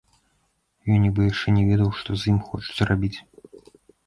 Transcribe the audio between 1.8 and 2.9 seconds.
што з ім хочуць